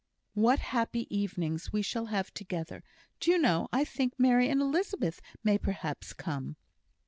"What 0.33 0.57
happy 0.57 1.05
evenings 1.15 1.71
we 1.71 1.83
shall 1.83 2.07
have 2.07 2.33
together! 2.33 2.83
Do 3.19 3.29
you 3.29 3.37
know, 3.37 3.67
I 3.71 3.85
think 3.85 4.15
Mary 4.17 4.49
and 4.49 4.59
Elizabeth 4.59 5.21
may 5.43 5.59
perhaps 5.59 6.11
come." 6.11 6.55